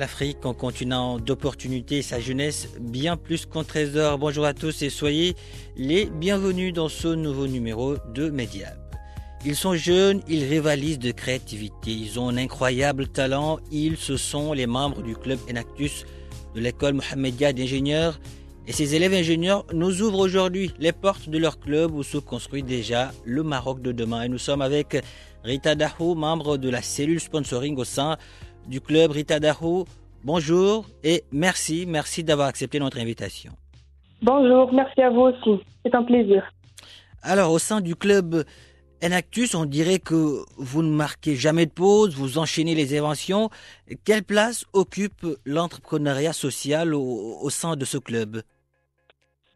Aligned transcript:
L'Afrique, 0.00 0.46
en 0.46 0.54
continent 0.54 1.18
d'opportunités 1.18 2.00
sa 2.00 2.20
jeunesse, 2.20 2.70
bien 2.80 3.18
plus 3.18 3.44
qu'un 3.44 3.64
trésor. 3.64 4.16
Bonjour 4.16 4.46
à 4.46 4.54
tous 4.54 4.80
et 4.80 4.88
soyez 4.88 5.36
les 5.76 6.06
bienvenus 6.06 6.72
dans 6.72 6.88
ce 6.88 7.08
nouveau 7.08 7.46
numéro 7.46 7.96
de 8.14 8.30
Mediap. 8.30 8.78
Ils 9.44 9.56
sont 9.56 9.74
jeunes, 9.74 10.22
ils 10.26 10.44
rivalisent 10.44 11.00
de 11.00 11.12
créativité, 11.12 11.90
ils 11.90 12.18
ont 12.18 12.30
un 12.30 12.38
incroyable 12.38 13.08
talent, 13.08 13.58
ils 13.70 13.98
ce 13.98 14.16
sont 14.16 14.54
les 14.54 14.66
membres 14.66 15.02
du 15.02 15.14
club 15.14 15.38
Enactus 15.50 16.06
de 16.54 16.60
l'école 16.60 16.94
Mohamedia 16.94 17.52
d'ingénieurs 17.52 18.18
et 18.66 18.72
ces 18.72 18.94
élèves 18.94 19.12
ingénieurs 19.12 19.66
nous 19.74 20.00
ouvrent 20.00 20.20
aujourd'hui 20.20 20.72
les 20.78 20.92
portes 20.92 21.28
de 21.28 21.36
leur 21.36 21.60
club 21.60 21.94
où 21.94 22.02
se 22.02 22.16
construit 22.16 22.62
déjà 22.62 23.12
le 23.26 23.42
Maroc 23.42 23.82
de 23.82 23.92
demain. 23.92 24.22
Et 24.22 24.28
nous 24.30 24.38
sommes 24.38 24.62
avec 24.62 24.96
Rita 25.44 25.74
Dahou, 25.74 26.14
membre 26.14 26.56
de 26.56 26.70
la 26.70 26.80
cellule 26.80 27.20
sponsoring 27.20 27.76
au 27.76 27.84
sein 27.84 28.16
du 28.66 28.80
club 28.80 29.10
Rita 29.10 29.40
Dahou. 29.40 29.84
Bonjour 30.22 30.84
et 31.02 31.22
merci, 31.32 31.86
merci 31.88 32.22
d'avoir 32.22 32.48
accepté 32.48 32.78
notre 32.78 32.98
invitation. 32.98 33.52
Bonjour, 34.22 34.70
merci 34.72 35.00
à 35.00 35.08
vous 35.08 35.22
aussi. 35.22 35.62
C'est 35.82 35.94
un 35.94 36.02
plaisir. 36.02 36.44
Alors, 37.22 37.52
au 37.52 37.58
sein 37.58 37.80
du 37.80 37.96
club 37.96 38.44
Enactus, 39.02 39.54
on 39.54 39.64
dirait 39.64 39.98
que 39.98 40.44
vous 40.58 40.82
ne 40.82 40.90
marquez 40.90 41.36
jamais 41.36 41.64
de 41.64 41.70
pause, 41.70 42.14
vous 42.14 42.36
enchaînez 42.36 42.74
les 42.74 42.98
inventions. 42.98 43.48
Quelle 44.04 44.22
place 44.22 44.66
occupe 44.74 45.26
l'entrepreneuriat 45.46 46.34
social 46.34 46.94
au, 46.94 47.38
au, 47.42 47.48
sein 47.48 47.76
de 47.76 47.86
ce 47.86 47.96
club? 47.96 48.42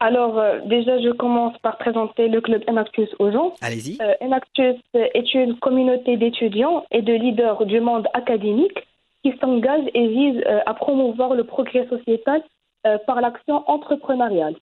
Alors, 0.01 0.39
euh, 0.39 0.61
déjà, 0.65 0.99
je 0.99 1.11
commence 1.11 1.57
par 1.59 1.77
présenter 1.77 2.29
le 2.29 2.41
club 2.41 2.63
Enactus 2.67 3.09
aux 3.19 3.31
gens. 3.31 3.55
Allez-y. 3.61 3.99
Euh, 4.01 4.15
Enactus 4.23 4.77
est 4.95 5.35
une 5.35 5.59
communauté 5.59 6.17
d'étudiants 6.17 6.85
et 6.91 7.03
de 7.03 7.13
leaders 7.13 7.67
du 7.67 7.81
monde 7.81 8.09
académique 8.15 8.79
qui 9.25 9.37
s'engagent 9.41 9.89
et 9.95 10.07
visent 10.09 10.43
euh, 10.47 10.61
à 10.67 10.75
promouvoir 10.75 11.35
le 11.35 11.45
progrès 11.45 11.87
sociétal 11.89 12.43
euh, 12.87 12.99
par 13.07 13.23
l'action 13.23 13.65
entrepreneuriale. 13.67 14.55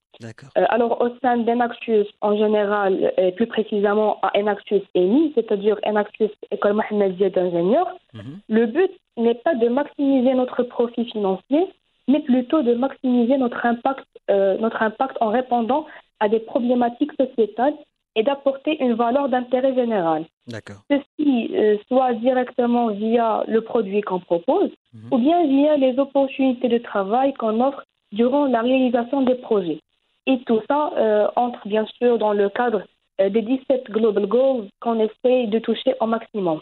Euh, 0.57 0.65
alors, 0.69 1.01
au 1.03 1.09
sein 1.21 1.39
d'Enactus 1.39 2.07
en 2.21 2.37
général, 2.37 3.13
et 3.19 3.33
plus 3.33 3.47
précisément 3.49 4.19
à 4.23 4.31
Enactus 4.39 4.83
EMI, 4.95 5.33
c'est-à-dire 5.35 5.77
Enactus 5.85 6.31
École 6.53 6.75
Mohamedia 6.75 7.31
d'ingénieurs, 7.31 7.89
Mhm. 8.15 8.39
le 8.49 8.67
but 8.67 8.93
n'est 9.17 9.35
pas 9.35 9.55
de 9.57 9.69
maximiser 9.69 10.35
notre 10.35 10.63
profit 10.63 11.05
financier, 11.07 11.67
mais 12.07 12.21
plutôt 12.21 12.63
de 12.63 12.75
maximiser 12.75 13.37
notre 13.39 13.67
impact, 13.67 14.07
euh, 14.31 14.57
notre 14.59 14.81
impact 14.83 15.17
en 15.21 15.29
répondant 15.29 15.87
à 16.21 16.29
des 16.29 16.39
problématiques 16.41 17.13
sociétales 17.21 17.75
et 18.17 18.23
d'apporter 18.23 18.83
une 18.83 18.95
valeur 18.95 19.29
d'intérêt 19.29 19.75
général. 19.75 20.25
D'accord. 20.47 20.83
Ceci 20.91 21.51
euh, 21.55 21.77
soit 21.89 22.13
directement 22.15 22.89
via 22.89 23.45
le 23.49 23.61
produit 23.63 24.01
qu'on 24.03 24.21
propose 24.21 24.71
Mhm. 24.95 25.09
ou 25.11 25.19
bien 25.19 25.47
via 25.47 25.77
les 25.79 25.99
opportunités 25.99 26.69
de 26.69 26.79
travail 26.79 27.33
qu'on 27.35 27.61
offre 27.61 27.83
durant 28.13 28.45
la 28.47 28.61
réalisation 28.61 29.23
des 29.23 29.37
projets. 29.37 29.81
Et 30.27 30.39
tout 30.41 30.61
ça 30.69 30.93
euh, 30.99 31.27
entre 31.37 31.67
bien 31.67 31.87
sûr 31.99 32.19
dans 32.19 32.35
le 32.35 32.49
cadre 32.51 32.83
euh, 33.21 33.31
des 33.31 33.41
17 33.43 33.91
Global 33.91 34.27
Goals 34.27 34.67
qu'on 34.81 35.01
essaie 35.01 35.47
de 35.47 35.59
toucher 35.59 35.95
au 36.01 36.07
maximum. 36.07 36.61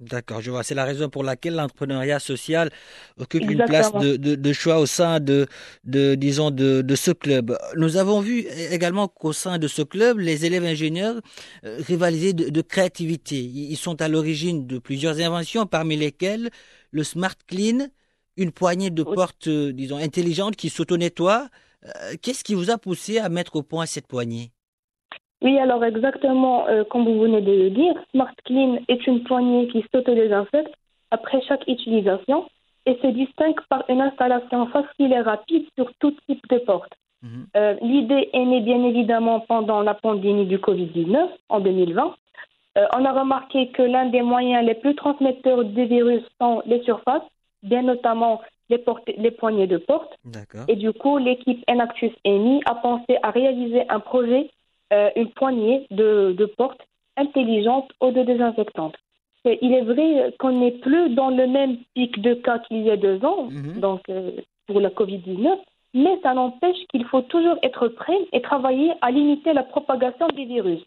D'accord, 0.00 0.40
je 0.40 0.50
vois. 0.50 0.64
C'est 0.64 0.74
la 0.74 0.84
raison 0.84 1.08
pour 1.08 1.22
laquelle 1.22 1.54
l'entrepreneuriat 1.54 2.18
social 2.18 2.70
occupe 3.16 3.42
une 3.48 3.64
place 3.64 3.92
de, 3.92 4.16
de- 4.16 4.34
de 4.34 4.52
choix 4.52 4.80
au 4.80 4.86
sein 4.86 5.20
de, 5.20 5.46
de 5.84 6.16
disons, 6.16 6.50
de, 6.50 6.82
de 6.82 6.94
ce 6.96 7.12
club. 7.12 7.56
Nous 7.76 7.96
avons 7.96 8.20
vu 8.20 8.40
également 8.72 9.06
qu'au 9.06 9.32
sein 9.32 9.58
de 9.58 9.68
ce 9.68 9.82
club, 9.82 10.18
les 10.18 10.44
élèves 10.46 10.64
ingénieurs 10.64 11.20
euh, 11.64 11.78
rivalisaient 11.86 12.32
de, 12.32 12.48
de 12.48 12.60
créativité. 12.60 13.36
Ils 13.36 13.70
ils 13.70 13.76
sont 13.76 14.02
à 14.02 14.08
l'origine 14.08 14.66
de 14.66 14.78
plusieurs 14.78 15.20
inventions, 15.20 15.64
parmi 15.66 15.96
lesquelles 15.96 16.50
le 16.90 17.04
Smart 17.04 17.36
Clean, 17.46 17.86
une 18.36 18.50
poignée 18.50 18.90
de 18.90 19.04
Oui. 19.04 19.14
portes, 19.14 19.46
euh, 19.46 19.72
disons, 19.72 19.96
intelligentes 19.98 20.56
qui 20.56 20.70
s'auto-nettoient. 20.70 21.48
Euh, 21.86 22.14
Qu'est-ce 22.20 22.42
qui 22.42 22.54
vous 22.54 22.70
a 22.70 22.78
poussé 22.78 23.18
à 23.18 23.28
mettre 23.28 23.54
au 23.56 23.62
point 23.62 23.86
cette 23.86 24.08
poignée? 24.08 24.53
Oui, 25.44 25.58
alors 25.58 25.84
exactement 25.84 26.66
euh, 26.68 26.84
comme 26.84 27.04
vous 27.04 27.20
venez 27.20 27.40
de 27.42 27.52
le 27.52 27.70
dire, 27.70 27.94
Smart 28.10 28.34
Clean 28.46 28.78
est 28.88 29.06
une 29.06 29.22
poignée 29.24 29.68
qui 29.68 29.84
s'autodésinfecte 29.92 30.72
après 31.10 31.40
chaque 31.42 31.66
utilisation 31.68 32.46
et 32.86 32.98
se 33.02 33.06
distingue 33.08 33.60
par 33.68 33.84
une 33.88 34.00
installation 34.00 34.66
facile 34.68 35.12
et 35.12 35.20
rapide 35.20 35.64
sur 35.76 35.92
tout 36.00 36.12
type 36.26 36.44
de 36.50 36.58
porte. 36.58 36.92
Mhm. 37.22 37.46
Euh, 37.56 37.74
L'idée 37.82 38.28
est 38.32 38.44
née 38.44 38.60
bien 38.60 38.82
évidemment 38.84 39.40
pendant 39.40 39.80
la 39.82 39.94
pandémie 39.94 40.46
du 40.46 40.58
Covid-19 40.58 41.28
en 41.48 41.60
2020. 41.60 42.14
Euh, 42.76 42.86
on 42.96 43.04
a 43.04 43.12
remarqué 43.12 43.68
que 43.68 43.82
l'un 43.82 44.06
des 44.06 44.22
moyens 44.22 44.66
les 44.66 44.74
plus 44.74 44.94
transmetteurs 44.94 45.64
des 45.64 45.84
virus 45.84 46.22
sont 46.40 46.62
les 46.66 46.82
surfaces, 46.82 47.22
bien 47.62 47.82
notamment 47.82 48.40
les, 48.70 48.78
portes- 48.78 49.10
les 49.16 49.30
poignées 49.30 49.66
de 49.66 49.76
porte. 49.78 50.12
Et 50.68 50.76
du 50.76 50.92
coup, 50.92 51.18
l'équipe 51.18 51.62
Enactus 51.70 52.12
EMI 52.24 52.60
a 52.66 52.74
pensé 52.74 53.16
à 53.22 53.30
réaliser 53.30 53.82
un 53.88 54.00
projet, 54.00 54.50
euh, 54.92 55.10
une 55.16 55.30
poignée 55.30 55.86
de, 55.90 56.32
de 56.36 56.46
portes 56.46 56.80
intelligentes 57.16 57.90
ou 58.00 58.10
de 58.10 58.22
désinfectantes. 58.22 58.96
Il 59.44 59.72
est 59.74 59.82
vrai 59.82 60.34
qu'on 60.38 60.58
n'est 60.58 60.70
plus 60.86 61.10
dans 61.10 61.28
le 61.28 61.46
même 61.46 61.76
pic 61.94 62.20
de 62.22 62.32
cas 62.34 62.60
qu'il 62.60 62.82
y 62.82 62.90
a 62.90 62.96
deux 62.96 63.22
ans, 63.24 63.48
Mhm. 63.50 63.78
donc 63.80 64.00
euh, 64.08 64.30
pour 64.66 64.80
la 64.80 64.88
Covid-19, 64.88 65.58
mais 65.92 66.18
ça 66.22 66.32
n'empêche 66.32 66.78
qu'il 66.90 67.04
faut 67.04 67.20
toujours 67.20 67.56
être 67.62 67.88
prêt 67.88 68.16
et 68.32 68.40
travailler 68.40 68.92
à 69.02 69.10
limiter 69.10 69.52
la 69.52 69.62
propagation 69.62 70.26
des 70.28 70.46
virus. 70.46 70.80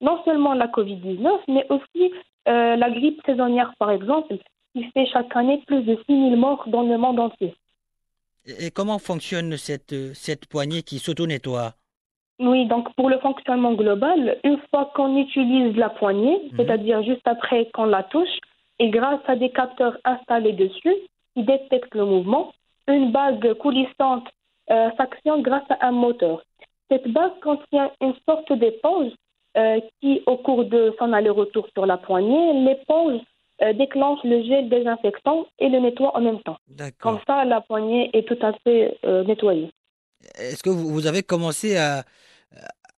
Non 0.00 0.20
seulement 0.24 0.54
la 0.54 0.68
Covid-19, 0.68 1.28
mais 1.48 1.66
aussi 1.70 2.12
euh, 2.46 2.76
la 2.76 2.90
grippe 2.90 3.20
saisonnière, 3.26 3.72
par 3.78 3.90
exemple, 3.90 4.36
qui 4.74 4.84
fait 4.92 5.06
chaque 5.06 5.34
année 5.36 5.60
plus 5.66 5.82
de 5.82 5.96
6 6.08 6.12
000 6.30 6.36
morts 6.36 6.64
dans 6.68 6.82
le 6.82 6.96
monde 6.96 7.18
entier. 7.18 7.54
Et 8.46 8.70
comment 8.70 8.98
fonctionne 8.98 9.56
cette, 9.56 9.94
cette 10.14 10.46
poignée 10.46 10.82
qui 10.82 10.98
s'auto-nettoie? 10.98 11.72
Oui, 12.40 12.66
donc 12.66 12.92
pour 12.94 13.08
le 13.08 13.18
fonctionnement 13.18 13.74
global, 13.74 14.38
une 14.42 14.58
fois 14.70 14.90
qu'on 14.94 15.16
utilise 15.16 15.76
la 15.76 15.88
poignée, 15.88 16.40
Mhm. 16.44 16.50
c'est-à-dire 16.56 17.02
juste 17.02 17.26
après 17.26 17.70
qu'on 17.72 17.84
la 17.86 18.02
touche, 18.02 18.36
et 18.80 18.88
grâce 18.90 19.20
à 19.28 19.36
des 19.36 19.50
capteurs 19.50 19.96
installés 20.04 20.52
dessus 20.52 20.94
qui 21.34 21.42
détectent 21.44 21.94
le 21.94 22.04
mouvement, 22.04 22.52
une 22.88 23.12
bague 23.12 23.54
coulissante 23.54 24.26
euh, 24.70 24.90
s'actionne 24.96 25.42
grâce 25.42 25.68
à 25.70 25.86
un 25.88 25.92
moteur. 25.92 26.42
Cette 26.90 27.06
bague 27.08 27.38
contient 27.42 27.90
une 28.00 28.14
sorte 28.26 28.52
d'éponge 28.52 29.12
euh, 29.56 29.78
qui, 30.00 30.22
au 30.26 30.36
cours 30.36 30.64
de 30.64 30.94
son 30.98 31.12
aller-retour 31.12 31.68
sur 31.74 31.86
la 31.86 31.96
poignée, 31.98 32.52
l'éponge 32.64 33.20
euh, 33.62 33.72
déclenche 33.74 34.18
le 34.24 34.42
gel 34.42 34.68
désinfectant 34.68 35.46
et 35.60 35.68
le 35.68 35.78
nettoie 35.78 36.16
en 36.16 36.20
même 36.20 36.40
temps. 36.40 36.56
Comme 36.98 37.20
ça, 37.26 37.44
la 37.44 37.60
poignée 37.60 38.10
est 38.12 38.26
tout 38.26 38.38
à 38.42 38.52
fait 38.64 38.98
nettoyée. 39.04 39.70
Est-ce 40.38 40.62
que 40.62 40.70
vous, 40.70 40.88
vous 40.88 41.06
avez 41.06 41.22
commencé 41.22 41.76
à, 41.76 42.04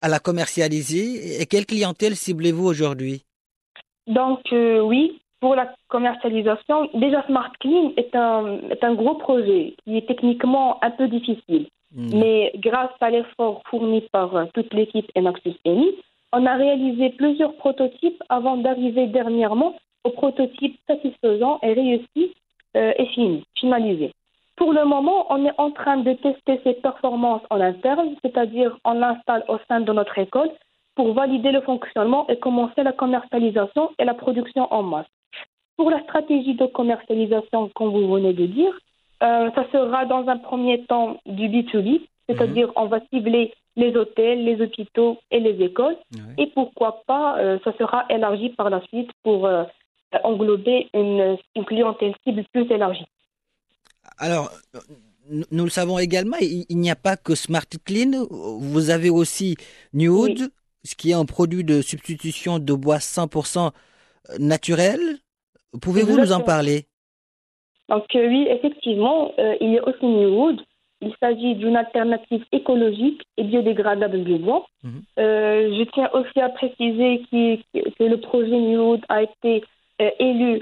à 0.01 0.07
la 0.07 0.19
commercialiser 0.19 1.41
et 1.41 1.45
quelle 1.45 1.65
clientèle 1.65 2.15
ciblez-vous 2.15 2.65
aujourd'hui? 2.65 3.23
Donc 4.07 4.41
euh, 4.53 4.79
oui, 4.81 5.19
pour 5.39 5.55
la 5.55 5.73
commercialisation, 5.89 6.89
déjà 6.93 7.23
Smart 7.25 7.51
Clean 7.59 7.93
est 7.97 8.15
un, 8.15 8.59
est 8.69 8.83
un 8.83 8.93
gros 8.93 9.15
projet 9.15 9.75
qui 9.83 9.97
est 9.97 10.07
techniquement 10.07 10.83
un 10.83 10.91
peu 10.91 11.07
difficile. 11.07 11.67
Hmm. 11.95 12.09
Mais 12.13 12.51
grâce 12.55 12.91
à 12.99 13.09
l'effort 13.09 13.61
fourni 13.69 14.01
par 14.11 14.35
euh, 14.35 14.45
toute 14.53 14.73
l'équipe 14.73 15.09
Enaxus 15.15 15.55
EMI, 15.65 15.95
on 16.33 16.45
a 16.45 16.55
réalisé 16.55 17.09
plusieurs 17.11 17.55
prototypes 17.55 18.21
avant 18.29 18.57
d'arriver 18.57 19.07
dernièrement 19.07 19.75
au 20.03 20.09
prototype 20.09 20.77
satisfaisant 20.87 21.59
et 21.63 21.73
réussi 21.73 22.33
euh, 22.75 22.91
et 22.97 23.05
fini, 23.07 23.43
finalisé. 23.57 24.11
Pour 24.57 24.73
le 24.73 24.85
moment, 24.85 25.27
on 25.29 25.45
est 25.45 25.53
en 25.59 25.69
train 25.69 25.97
de 25.97 26.13
tester 26.13 26.59
ses 26.63 26.73
performances 26.73 27.43
en 27.51 27.61
interne, 27.61 28.15
c'est-à-dire 28.23 28.75
on 28.83 28.93
l'installe 28.93 29.45
au 29.47 29.57
sein 29.67 29.81
de 29.81 29.93
notre 29.93 30.17
école 30.17 30.49
pour 30.95 31.13
valider 31.13 31.51
le 31.51 31.61
fonctionnement 31.61 32.27
et 32.27 32.37
commencer 32.39 32.81
la 32.81 32.91
commercialisation 32.91 33.91
et 33.99 34.03
la 34.03 34.15
production 34.15 34.67
en 34.73 34.81
masse. 34.81 35.05
Pour 35.77 35.91
la 35.91 36.01
stratégie 36.01 36.55
de 36.55 36.65
commercialisation, 36.65 37.69
comme 37.75 37.91
vous 37.91 38.11
venez 38.11 38.33
de 38.33 38.47
dire, 38.47 38.73
euh, 39.21 39.51
ça 39.53 39.63
sera 39.71 40.05
dans 40.05 40.27
un 40.27 40.37
premier 40.37 40.83
temps 40.85 41.17
du 41.27 41.49
B2B, 41.49 42.01
c'est-à-dire 42.27 42.71
on 42.75 42.85
va 42.85 42.99
cibler 43.11 43.53
les 43.75 43.95
hôtels, 43.95 44.43
les 44.43 44.59
hôpitaux 44.59 45.19
et 45.29 45.39
les 45.39 45.63
écoles. 45.63 45.97
Et 46.39 46.47
pourquoi 46.47 47.03
pas, 47.05 47.37
euh, 47.37 47.59
ça 47.63 47.73
sera 47.77 48.05
élargi 48.09 48.49
par 48.49 48.71
la 48.71 48.81
suite 48.87 49.11
pour 49.23 49.45
euh, 49.45 49.65
englober 50.23 50.89
une, 50.95 51.37
une, 51.55 51.65
clientèle 51.65 52.15
cible 52.23 52.43
plus 52.51 52.71
élargie. 52.71 53.05
Alors, 54.17 54.51
nous 55.51 55.63
le 55.63 55.69
savons 55.69 55.99
également, 55.99 56.37
il, 56.39 56.77
n'y 56.77 56.91
a 56.91 56.95
pas 56.95 57.17
que 57.17 57.35
Smart 57.35 57.65
Clean, 57.85 58.25
vous 58.29 58.89
avez 58.89 59.09
aussi 59.09 59.55
Nude, 59.93 60.49
ce 60.83 60.95
qui 60.95 61.11
est 61.11 61.15
un 61.15 61.25
produit 61.25 61.63
de 61.63 61.81
substitution 61.81 62.59
de 62.59 62.73
bois 62.73 62.97
100% 62.97 63.71
naturel. 64.39 64.99
Pouvez-vous 65.81 66.17
nous 66.17 66.31
en 66.31 66.41
parler? 66.41 66.85
Donc 67.89 68.03
euh, 68.15 68.27
oui, 68.27 68.47
effectivement, 68.49 69.31
il 69.61 69.71
y 69.73 69.77
a 69.77 69.87
aussi 69.87 70.05
Nude 70.05 70.61
il 71.01 71.13
s'agit 71.19 71.55
d'une 71.55 71.75
alternative 71.75 72.43
écologique 72.51 73.21
et 73.37 73.43
biodégradable 73.43 74.23
du 74.23 74.37
bois. 74.37 74.65
Mhm. 74.83 75.01
Euh, 75.19 75.77
je 75.77 75.83
tiens 75.91 76.09
aussi 76.13 76.39
à 76.39 76.49
préciser 76.49 77.23
que, 77.31 78.03
le 78.03 78.17
projet 78.19 78.57
New 78.59 78.97
a 79.09 79.23
été 79.23 79.63
euh, 80.01 80.09
élu 80.19 80.55
euh, 80.55 80.59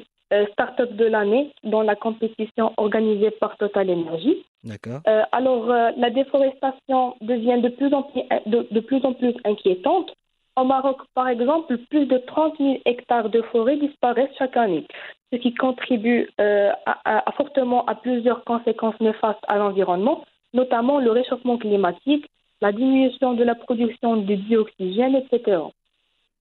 Startup 0.51 0.93
de 0.95 1.05
l'année 1.05 1.51
dans 1.63 1.81
la 1.81 1.95
compétition 1.95 2.73
organisée 2.77 3.31
par 3.31 3.57
Total 3.57 3.89
Energy. 3.89 4.43
D'accord. 4.63 5.01
alors, 5.31 5.67
la 5.67 6.09
déforestation 6.09 7.15
devient 7.21 7.61
de 7.61 7.69
plus, 7.69 7.93
en 7.93 8.01
plus, 8.03 8.23
de, 8.47 8.79
plus 8.79 9.05
en 9.05 9.13
plus 9.13 9.35
inquiétante. 9.45 10.11
Au 10.55 10.63
Maroc, 10.63 11.01
par 11.13 11.27
exemple, 11.27 11.77
plus 11.89 12.07
de 12.07 12.17
30 12.17 12.57
000 12.57 12.77
hectares 12.85 13.29
de 13.29 13.41
forêt 13.43 13.77
disparaissent 13.77 14.35
chaque 14.39 14.57
année, 14.57 14.87
ce 15.31 15.37
qui 15.37 15.53
contribue 15.53 16.29
à, 16.39 17.31
fortement 17.37 17.85
à 17.85 17.93
plusieurs 17.93 18.43
conséquences 18.45 18.99
néfastes 18.99 19.45
à 19.47 19.57
l'environnement, 19.57 20.23
notamment 20.55 20.99
le 20.99 21.11
réchauffement 21.11 21.57
climatique, 21.57 22.25
la 22.61 22.71
diminution 22.71 23.33
de 23.33 23.43
la 23.43 23.55
production 23.55 24.17
de 24.17 24.35
dioxygène, 24.35 25.15
etc. 25.15 25.57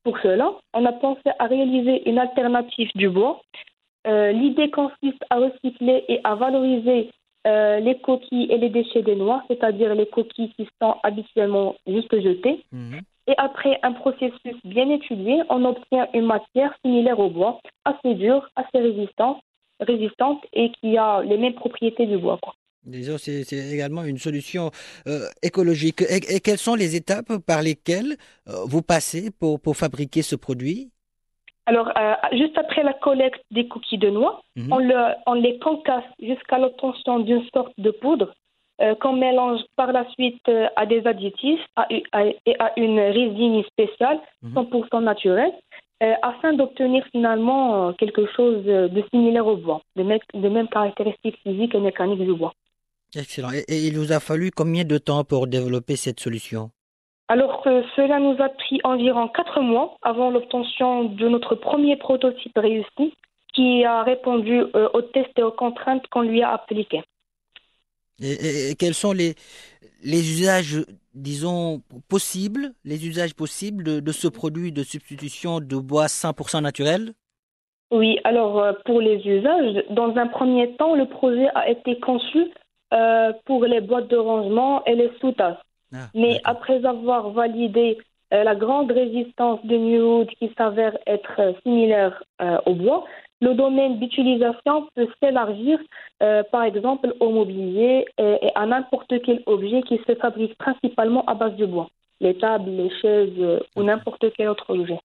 Pour 0.04 0.18
cela, 0.20 0.52
on 0.72 0.84
a 0.84 0.92
pensé 0.92 1.30
à 1.38 1.46
réaliser 1.46 2.08
une 2.08 2.18
alternative 2.18 2.90
du 2.94 3.08
bois. 3.08 3.42
Euh, 4.06 4.32
l'idée 4.32 4.70
consiste 4.70 5.22
à 5.30 5.36
recycler 5.36 6.04
et 6.08 6.20
à 6.24 6.34
valoriser 6.34 7.10
euh, 7.46 7.80
les 7.80 7.98
coquilles 7.98 8.50
et 8.50 8.58
les 8.58 8.70
déchets 8.70 9.02
des 9.02 9.16
noix, 9.16 9.42
c'est-à-dire 9.48 9.94
les 9.94 10.06
coquilles 10.06 10.52
qui 10.56 10.68
sont 10.80 10.96
habituellement 11.02 11.74
juste 11.86 12.18
jetées. 12.20 12.64
Mhm. 12.72 13.00
Et 13.26 13.34
après 13.38 13.78
un 13.82 13.92
processus 13.92 14.56
bien 14.64 14.88
étudié, 14.90 15.42
on 15.48 15.64
obtient 15.64 16.08
une 16.12 16.26
matière 16.26 16.74
similaire 16.84 17.18
au 17.18 17.30
bois, 17.30 17.60
assez 17.84 18.14
dure, 18.14 18.48
assez 18.56 18.78
résistante, 18.78 19.40
résistante 19.80 20.44
et 20.52 20.70
qui 20.72 20.98
a 20.98 21.22
les 21.22 21.38
mêmes 21.38 21.54
propriétés 21.54 22.06
du 22.06 22.18
bois. 22.18 22.38
Disons, 22.84 23.16
c'est 23.16 23.50
également 23.52 24.04
une 24.04 24.18
solution 24.18 24.70
euh, 25.06 25.26
écologique. 25.42 26.02
Et, 26.02 26.40
quelles 26.40 26.58
sont 26.58 26.74
les 26.74 26.96
étapes 26.96 27.38
par 27.38 27.62
lesquelles 27.62 28.16
euh, 28.46 28.64
vous 28.66 28.82
passez 28.82 29.30
pour, 29.30 29.58
pour 29.58 29.76
fabriquer 29.76 30.20
ce 30.20 30.36
produit? 30.36 30.90
Alors, 31.66 31.90
euh, 31.96 32.14
juste 32.32 32.58
après 32.58 32.82
la 32.82 32.92
collecte 32.92 33.42
des 33.50 33.66
coquilles 33.68 33.98
de 33.98 34.10
noix, 34.10 34.42
mhm. 34.56 34.72
on, 34.72 34.78
le, 34.78 35.14
on, 35.26 35.34
les 35.34 35.58
concasse 35.58 36.04
jusqu'à 36.20 36.58
l'obtention 36.58 37.20
d'une 37.20 37.44
sorte 37.54 37.72
de 37.78 37.90
poudre 37.90 38.34
qu'on 39.00 39.12
mélange 39.12 39.60
par 39.76 39.92
la 39.92 40.04
suite 40.14 40.42
à 40.74 40.84
des 40.84 41.06
additifs 41.06 41.64
et 41.90 42.02
à 42.58 42.72
une 42.76 42.98
résine 42.98 43.62
spéciale, 43.70 44.18
100% 44.44 44.98
mhm. 44.98 45.04
naturelle, 45.04 45.52
afin 46.22 46.54
d'obtenir 46.54 47.04
finalement 47.12 47.92
quelque 47.92 48.26
chose 48.34 48.64
de 48.64 49.04
similaire 49.12 49.46
au 49.46 49.56
bois, 49.56 49.80
de, 49.94 50.02
de 50.02 50.48
mêmes 50.48 50.66
caractéristiques 50.66 51.38
physiques 51.44 51.72
et 51.72 51.78
mécaniques 51.78 52.24
du 52.24 52.34
bois. 52.34 52.52
Excellent. 53.16 53.50
Et, 53.52 53.86
il 53.86 53.96
vous 53.96 54.12
a 54.12 54.20
fallu 54.20 54.50
combien 54.50 54.84
de 54.84 54.98
temps 54.98 55.24
pour 55.24 55.46
développer 55.46 55.96
cette 55.96 56.20
solution? 56.20 56.70
Alors, 57.28 57.62
cela 57.96 58.20
nous 58.20 58.36
a 58.42 58.50
pris 58.50 58.80
environ 58.84 59.28
quatre 59.28 59.60
mois 59.60 59.96
avant 60.02 60.30
l'obtention 60.30 61.04
de 61.04 61.28
notre 61.28 61.54
premier 61.54 61.96
prototype 61.96 62.56
réussi 62.56 63.14
qui 63.54 63.84
a 63.84 64.02
répondu 64.02 64.60
euh, 64.74 64.88
aux 64.92 65.02
tests 65.02 65.38
et 65.38 65.42
aux 65.42 65.52
contraintes 65.52 66.06
qu'on 66.08 66.22
lui 66.22 66.42
a 66.42 66.52
appliquées. 66.52 67.02
Et, 68.20 68.74
quels 68.78 68.94
sont 68.94 69.12
les, 69.12 69.34
les 70.02 70.30
usages, 70.30 70.84
disons, 71.14 71.82
possibles, 72.08 72.72
les 72.84 73.06
usages 73.06 73.34
possibles 73.34 73.84
de, 73.84 74.00
de 74.00 74.12
ce 74.12 74.28
produit 74.28 74.72
de 74.72 74.82
substitution 74.82 75.60
de 75.60 75.76
bois 75.76 76.06
100% 76.06 76.62
naturel? 76.62 77.12
Oui, 77.90 78.18
alors 78.24 78.60
euh, 78.60 78.72
pour 78.84 79.00
les 79.00 79.16
usages, 79.26 79.84
dans 79.90 80.16
un 80.16 80.26
premier 80.26 80.74
temps, 80.76 80.94
le 80.94 81.06
projet 81.08 81.48
a 81.54 81.70
été 81.70 81.98
conçu 82.00 82.50
euh, 82.92 83.32
pour 83.46 83.64
les 83.64 83.80
boîtes 83.80 84.08
de 84.08 84.16
rangement 84.16 84.84
et 84.84 84.94
les 84.94 85.10
sous-tasses. 85.20 85.58
Ah, 85.94 86.08
Mais 86.14 86.40
après 86.44 86.84
avoir 86.84 87.30
validé 87.30 87.98
euh, 88.32 88.44
la 88.44 88.54
grande 88.54 88.90
résistance 88.90 89.64
de 89.64 89.76
Newwood 89.76 90.28
qui 90.38 90.50
s'avère 90.56 90.96
être 91.06 91.34
euh, 91.38 91.52
similaire 91.62 92.22
au 92.66 92.74
bois, 92.74 93.04
le 93.40 93.54
domaine 93.54 93.98
d'utilisation 93.98 94.88
peut 94.94 95.08
s'élargir, 95.20 95.78
par 96.50 96.62
exemple, 96.62 97.14
au 97.20 97.30
mobilier 97.30 98.06
et, 98.18 98.50
à 98.54 98.64
n'importe 98.64 99.12
quel 99.24 99.42
objet 99.46 99.82
qui 99.82 100.00
se 100.06 100.14
fabrique 100.14 100.56
principalement 100.56 101.24
à 101.26 101.34
base 101.34 101.54
de 101.56 101.66
bois, 101.66 101.88
les 102.20 102.36
tables, 102.38 102.70
les 102.70 102.90
chaises 103.00 103.60
ou 103.76 103.82
n'importe 103.82 104.24
quel 104.36 104.48
autre 104.48 104.70
objet. 104.70 104.98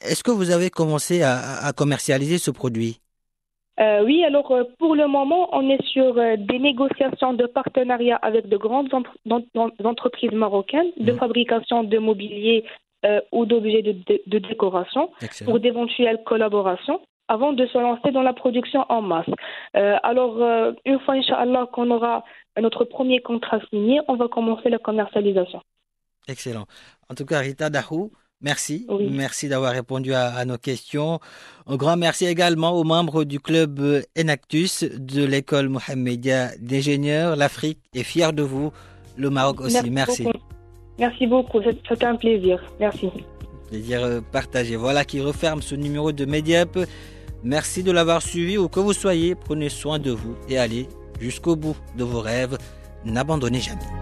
Est-ce 0.00 0.22
que 0.22 0.30
vous 0.30 0.50
avez 0.50 0.70
commencé 0.70 1.22
à 1.22 1.72
commercialiser 1.76 2.38
ce 2.38 2.50
produit? 2.50 2.98
Euh, 3.80 4.04
oui, 4.04 4.22
alors 4.24 4.50
euh, 4.50 4.64
pour 4.78 4.94
le 4.94 5.06
moment, 5.06 5.48
on 5.52 5.68
est 5.70 5.82
sur 5.86 6.18
euh, 6.18 6.36
des 6.36 6.58
négociations 6.58 7.32
de 7.32 7.46
partenariat 7.46 8.16
avec 8.16 8.48
de 8.48 8.56
grandes 8.58 8.90
entreprises 9.84 10.32
marocaines 10.32 10.92
de 10.98 11.12
mmh. 11.12 11.16
fabrication 11.16 11.84
de 11.84 11.98
mobilier 11.98 12.64
ou 13.32 13.46
d'objets 13.46 13.82
de, 13.82 14.38
décoration 14.38 15.10
pour 15.44 15.58
d'éventuelles 15.58 16.22
collaborations 16.24 17.00
avant 17.26 17.52
de 17.52 17.66
se 17.66 17.76
lancer 17.76 18.12
dans 18.12 18.22
la 18.22 18.32
production 18.32 18.86
en 18.88 19.02
masse. 19.02 19.26
alors, 19.74 20.38
une 20.84 21.00
fois, 21.00 21.14
Inch'Allah, 21.14 21.66
qu'on 21.72 21.90
aura 21.90 22.22
notre 22.60 22.84
premier 22.84 23.18
contrat 23.20 23.58
signé, 23.70 24.00
on 24.06 24.14
va 24.14 24.28
commencer 24.28 24.68
la 24.70 24.78
commercialisation. 24.78 25.60
Excellent. 26.28 26.66
En 27.10 27.16
tout 27.16 27.24
cas, 27.24 27.40
Rita 27.40 27.70
Dahou, 27.70 28.12
Merci. 28.42 28.86
Merci 29.10 29.48
d'avoir 29.48 29.72
répondu 29.72 30.12
à, 30.14 30.44
nos 30.44 30.58
questions. 30.58 31.20
Un 31.66 31.76
grand 31.76 31.96
merci 31.96 32.26
également 32.26 32.72
aux 32.72 32.84
membres 32.84 33.24
du 33.24 33.38
club 33.38 33.80
Enactus 34.18 34.84
de 34.84 35.24
l'école 35.24 35.68
Mohamedia 35.68 36.50
d'ingénieurs. 36.58 37.36
L'Afrique 37.36 37.78
est 37.94 38.02
fière 38.02 38.32
de 38.32 38.42
vous. 38.42 38.72
Le 39.16 39.30
Maroc 39.30 39.60
aussi. 39.60 39.90
Merci. 39.90 40.26
Merci 40.98 41.26
beaucoup. 41.26 41.60
C'était 41.88 42.04
un 42.04 42.16
plaisir. 42.16 42.62
Merci. 42.80 43.10
Plaisir 43.68 44.02
euh, 44.02 44.20
partagé. 44.20 44.76
Voilà 44.76 45.04
qui 45.04 45.20
referme 45.20 45.62
ce 45.62 45.74
numéro 45.74 46.12
de 46.12 46.24
Mediap. 46.24 46.78
Merci 47.44 47.82
de 47.82 47.92
l'avoir 47.92 48.22
suivi 48.22 48.58
où 48.58 48.68
que 48.68 48.80
vous 48.80 48.92
soyez. 48.92 49.34
Prenez 49.34 49.68
soin 49.68 49.98
de 49.98 50.10
vous 50.10 50.36
et 50.48 50.58
allez 50.58 50.88
jusqu'au 51.20 51.56
bout 51.56 51.76
de 51.96 52.04
vos 52.04 52.20
rêves. 52.20 52.58
N'abandonnez 53.04 53.60
jamais. 53.60 54.01